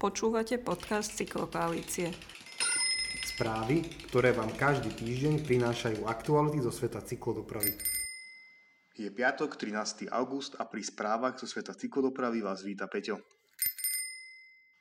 Počúvate 0.00 0.56
podcast 0.56 1.12
Cyklokoalície. 1.12 2.08
Správy, 3.20 3.84
ktoré 4.08 4.32
vám 4.32 4.48
každý 4.56 4.96
týždeň 4.96 5.44
prinášajú 5.44 6.08
aktuality 6.08 6.64
zo 6.64 6.72
sveta 6.72 7.04
cyklodopravy. 7.04 7.76
Je 8.96 9.12
piatok, 9.12 9.60
13. 9.60 10.08
august 10.08 10.56
a 10.56 10.64
pri 10.64 10.80
správach 10.80 11.36
zo 11.36 11.44
sveta 11.44 11.76
cyklodopravy 11.76 12.40
vás 12.40 12.64
víta 12.64 12.88
Peťo. 12.88 13.20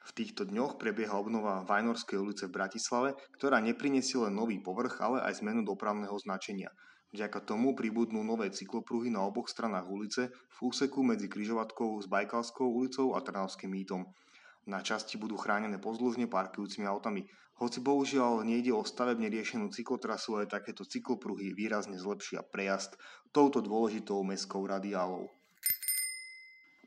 V 0.00 0.10
týchto 0.16 0.48
dňoch 0.48 0.80
prebieha 0.80 1.12
obnova 1.12 1.60
Vajnorskej 1.68 2.16
ulice 2.16 2.48
v 2.48 2.56
Bratislave, 2.56 3.12
ktorá 3.36 3.60
neprinesie 3.60 4.16
len 4.16 4.32
nový 4.32 4.64
povrch, 4.64 4.96
ale 5.04 5.20
aj 5.28 5.44
zmenu 5.44 5.60
dopravného 5.60 6.16
značenia– 6.16 6.72
Vďaka 7.12 7.44
tomu 7.44 7.76
pribudnú 7.76 8.24
nové 8.24 8.48
cyklopruhy 8.48 9.12
na 9.12 9.20
oboch 9.20 9.44
stranách 9.44 9.84
ulice 9.84 10.32
v 10.32 10.58
úseku 10.64 11.04
medzi 11.04 11.28
križovatkou 11.28 12.00
s 12.00 12.08
Bajkalskou 12.08 12.64
ulicou 12.64 13.12
a 13.12 13.20
Trnavským 13.20 13.68
mýtom. 13.68 14.08
Na 14.62 14.78
časti 14.78 15.18
budú 15.18 15.34
chránené 15.34 15.78
pozdĺžne 15.82 16.30
parkujúcimi 16.30 16.86
autami. 16.86 17.26
Hoci 17.58 17.82
bohužiaľ 17.82 18.46
nejde 18.46 18.70
o 18.70 18.86
stavebne 18.86 19.26
riešenú 19.26 19.74
cyklotrasu, 19.74 20.38
aj 20.38 20.54
takéto 20.54 20.86
cyklopruhy 20.86 21.50
výrazne 21.50 21.98
zlepšia 21.98 22.46
prejazd 22.46 22.94
touto 23.34 23.58
dôležitou 23.58 24.22
mestskou 24.22 24.62
radiálou. 24.66 25.30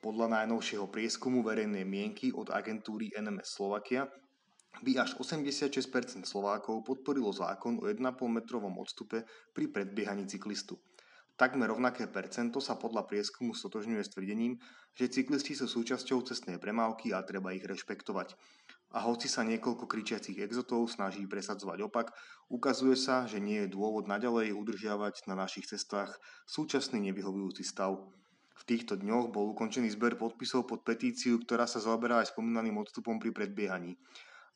Podľa 0.00 0.26
najnovšieho 0.42 0.88
prieskumu 0.88 1.44
verejnej 1.44 1.84
mienky 1.84 2.32
od 2.32 2.48
agentúry 2.50 3.12
NMS 3.14 3.60
Slovakia 3.60 4.08
by 4.80 4.96
až 4.96 5.18
86% 5.20 6.24
Slovákov 6.24 6.86
podporilo 6.86 7.28
zákon 7.34 7.82
o 7.82 7.84
1,5 7.84 8.00
metrovom 8.30 8.80
odstupe 8.80 9.28
pri 9.52 9.68
predbiehaní 9.68 10.24
cyklistu. 10.24 10.80
Takmer 11.40 11.72
rovnaké 11.72 12.04
percento 12.04 12.60
sa 12.60 12.76
podľa 12.76 13.08
prieskumu 13.08 13.56
stotožňuje 13.56 14.04
s 14.04 14.12
tvrdením, 14.12 14.60
že 14.92 15.08
cyklisti 15.08 15.56
sú 15.56 15.72
súčasťou 15.72 16.20
cestnej 16.28 16.60
premávky 16.60 17.16
a 17.16 17.24
treba 17.24 17.56
ich 17.56 17.64
rešpektovať. 17.64 18.36
A 18.92 19.00
hoci 19.08 19.24
sa 19.24 19.40
niekoľko 19.48 19.88
kričiacich 19.88 20.36
exotov 20.36 20.92
snaží 20.92 21.24
presadzovať 21.24 21.88
opak, 21.88 22.12
ukazuje 22.52 22.92
sa, 22.92 23.24
že 23.24 23.40
nie 23.40 23.64
je 23.64 23.72
dôvod 23.72 24.04
naďalej 24.04 24.52
udržiavať 24.52 25.24
na 25.32 25.40
našich 25.40 25.64
cestách 25.64 26.20
súčasný 26.44 27.08
nevyhovujúci 27.08 27.64
stav. 27.64 27.96
V 28.60 28.62
týchto 28.68 29.00
dňoch 29.00 29.32
bol 29.32 29.56
ukončený 29.56 29.88
zber 29.96 30.20
podpisov 30.20 30.68
pod 30.68 30.84
petíciu, 30.84 31.40
ktorá 31.40 31.64
sa 31.64 31.80
zaoberá 31.80 32.20
aj 32.20 32.36
spomínaným 32.36 32.76
odstupom 32.84 33.16
pri 33.16 33.32
predbiehaní. 33.32 33.96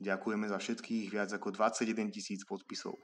Ďakujeme 0.04 0.52
za 0.52 0.60
všetkých 0.60 1.08
viac 1.08 1.32
ako 1.32 1.48
21 1.48 2.12
tisíc 2.12 2.44
podpisov. 2.44 3.00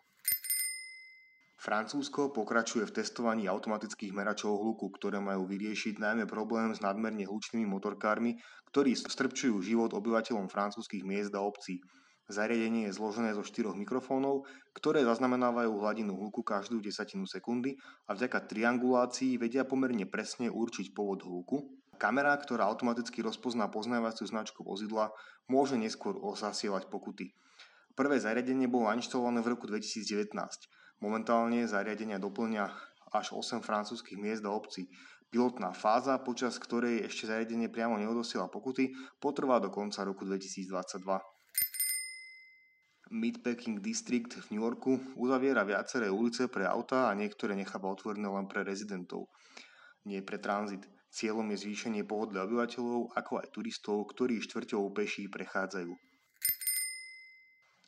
Francúzsko 1.61 2.33
pokračuje 2.33 2.89
v 2.89 3.05
testovaní 3.05 3.45
automatických 3.45 4.17
meračov 4.17 4.57
hluku, 4.65 4.89
ktoré 4.97 5.21
majú 5.21 5.45
vyriešiť 5.45 6.01
najmä 6.01 6.25
problém 6.25 6.73
s 6.73 6.81
nadmerne 6.81 7.29
hlučnými 7.29 7.69
motorkármi, 7.69 8.41
ktorí 8.73 8.97
strpčujú 8.97 9.61
život 9.61 9.93
obyvateľom 9.93 10.49
francúzskych 10.49 11.05
miest 11.05 11.37
a 11.37 11.45
obcí. 11.45 11.85
Zariadenie 12.33 12.89
je 12.89 12.97
zložené 12.97 13.37
zo 13.37 13.45
štyroch 13.45 13.77
mikrofónov, 13.77 14.49
ktoré 14.73 15.05
zaznamenávajú 15.05 15.85
hladinu 15.85 16.17
hluku 16.17 16.41
každú 16.41 16.81
desatinu 16.81 17.29
sekundy 17.29 17.77
a 18.09 18.17
vďaka 18.17 18.49
triangulácii 18.49 19.37
vedia 19.37 19.69
pomerne 19.69 20.09
presne 20.09 20.49
určiť 20.49 20.97
pôvod 20.97 21.29
hluku, 21.29 21.77
Kamera, 22.01 22.33
ktorá 22.41 22.65
automaticky 22.65 23.21
rozpozná 23.21 23.69
poznávaciu 23.69 24.25
značku 24.25 24.65
vozidla, 24.65 25.13
môže 25.53 25.77
neskôr 25.77 26.17
zasielať 26.33 26.89
pokuty. 26.89 27.37
Prvé 27.93 28.17
zariadenie 28.17 28.65
bolo 28.65 28.89
inštalované 28.89 29.45
v 29.45 29.53
roku 29.53 29.69
2019. 29.69 30.33
Momentálne 31.01 31.65
zariadenia 31.65 32.21
doplňa 32.21 32.65
až 33.17 33.33
8 33.33 33.65
francúzskych 33.65 34.21
miest 34.21 34.45
a 34.45 34.53
obcí. 34.53 34.93
Pilotná 35.31 35.73
fáza, 35.73 36.19
počas 36.21 36.59
ktorej 36.61 37.07
ešte 37.07 37.31
zariadenie 37.31 37.73
priamo 37.73 37.97
neodosiela 37.97 38.53
pokuty, 38.53 38.93
potrvá 39.17 39.63
do 39.63 39.73
konca 39.73 40.05
roku 40.05 40.29
2022. 40.29 41.01
Meatpacking 43.11 43.83
District 43.83 44.31
v 44.31 44.47
New 44.55 44.63
Yorku 44.63 44.99
uzaviera 45.19 45.67
viaceré 45.67 46.07
ulice 46.07 46.47
pre 46.47 46.63
auta 46.63 47.11
a 47.11 47.17
niektoré 47.19 47.59
necháva 47.59 47.91
otvorené 47.91 48.31
len 48.31 48.47
pre 48.47 48.63
rezidentov, 48.63 49.27
nie 50.07 50.23
pre 50.23 50.39
tranzit. 50.39 50.87
Cieľom 51.11 51.51
je 51.51 51.67
zvýšenie 51.67 52.07
pohodlia 52.07 52.47
obyvateľov, 52.47 53.19
ako 53.19 53.33
aj 53.43 53.51
turistov, 53.51 54.07
ktorí 54.15 54.39
štvrťou 54.39 54.95
peší 54.95 55.27
prechádzajú. 55.27 56.10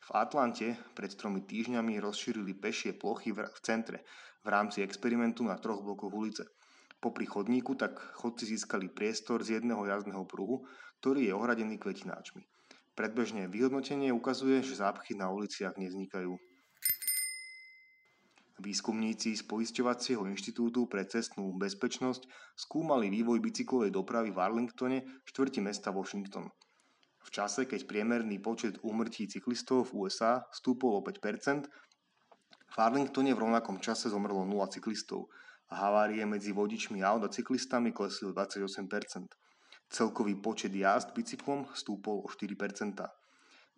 V 0.03 0.11
Atlante 0.19 0.75
pred 0.99 1.15
tromi 1.15 1.47
týždňami 1.47 2.03
rozšírili 2.03 2.59
pešie 2.59 2.99
plochy 2.99 3.31
v 3.31 3.47
centre 3.63 4.03
v 4.43 4.49
rámci 4.51 4.83
experimentu 4.83 5.47
na 5.47 5.55
troch 5.63 5.79
blokoch 5.79 6.11
ulice. 6.11 6.43
Popri 6.99 7.27
chodníku 7.27 7.79
tak 7.79 7.99
chodci 8.19 8.51
získali 8.51 8.91
priestor 8.91 9.47
z 9.47 9.63
jedného 9.63 9.87
jazdného 9.87 10.27
pruhu, 10.27 10.67
ktorý 10.99 11.31
je 11.31 11.33
ohradený 11.35 11.79
kvetináčmi. 11.79 12.43
Predbežné 12.99 13.47
vyhodnotenie 13.47 14.11
ukazuje, 14.11 14.63
že 14.63 14.83
zápchy 14.83 15.15
na 15.15 15.31
uliciach 15.31 15.79
nevznikajú. 15.79 16.35
Výskumníci 18.63 19.35
z 19.35 19.43
Poisťovacieho 19.47 20.23
inštitútu 20.31 20.87
pre 20.87 21.03
cestnú 21.07 21.51
bezpečnosť 21.59 22.27
skúmali 22.55 23.11
vývoj 23.11 23.43
bicyklovej 23.43 23.91
dopravy 23.91 24.31
v 24.31 24.39
Arlingtone, 24.39 24.99
štvrti 25.27 25.59
mesta 25.59 25.91
Washington. 25.91 26.47
V 27.23 27.31
čase, 27.31 27.65
keď 27.71 27.87
priemerný 27.87 28.43
počet 28.43 28.83
úmrtí 28.83 29.31
cyklistov 29.31 29.91
v 29.91 30.07
USA 30.07 30.43
stúpol 30.51 30.99
o 30.99 31.03
5%, 31.03 31.71
v 32.73 32.77
Arlingtone 32.81 33.37
v 33.37 33.43
rovnakom 33.43 33.79
čase 33.85 34.09
zomrlo 34.09 34.49
0 34.49 34.65
cyklistov 34.73 35.29
a 35.69 35.89
havárie 35.89 36.25
medzi 36.25 36.57
vodičmi 36.57 37.05
aut 37.05 37.25
a 37.25 37.29
cyklistami 37.29 37.93
klesli 37.93 38.29
o 38.29 38.33
28%. 38.33 38.89
Celkový 39.93 40.41
počet 40.41 40.73
jazd 40.73 41.13
bicyklom 41.13 41.69
stúpol 41.77 42.25
o 42.25 42.29
4%. 42.29 42.97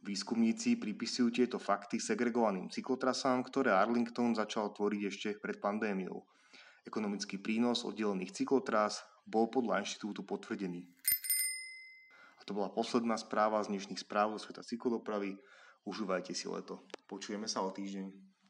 Výskumníci 0.04 0.76
pripisujú 0.76 1.32
tieto 1.32 1.58
fakty 1.58 1.96
segregovaným 1.98 2.68
cyklotrasám, 2.70 3.40
ktoré 3.40 3.72
Arlington 3.72 4.36
začal 4.36 4.70
tvoriť 4.70 5.02
ešte 5.10 5.28
pred 5.40 5.58
pandémiou. 5.58 6.22
Ekonomický 6.84 7.40
prínos 7.40 7.82
oddelených 7.88 8.36
cyklotrás 8.36 9.00
bol 9.24 9.48
podľa 9.48 9.80
inštitútu 9.80 10.22
potvrdený. 10.22 10.84
To 12.44 12.52
bola 12.52 12.68
posledná 12.68 13.16
správa 13.16 13.64
z 13.64 13.72
dnešných 13.72 14.00
správ 14.00 14.36
zo 14.36 14.48
sveta 14.48 14.60
cyklodopravy. 14.60 15.40
Užívajte 15.84 16.36
si 16.36 16.48
leto. 16.48 16.84
Počujeme 17.08 17.48
sa 17.48 17.64
o 17.64 17.72
týždeň. 17.72 18.33